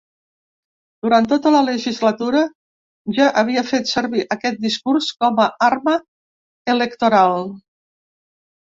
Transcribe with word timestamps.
Durant 1.07 1.27
tota 1.33 1.51
la 1.55 1.59
legislatura, 1.67 2.41
ja 3.19 3.29
havia 3.43 3.65
fet 3.69 3.93
servir 3.93 4.25
aquest 4.39 4.61
discurs 4.67 5.13
com 5.23 5.45
a 5.47 5.49
arma 5.71 5.97
electoral. 6.79 7.51